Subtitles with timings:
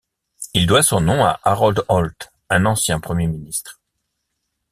[0.55, 3.79] Il doit son nom à Harold Holt, un ancien Premier ministre.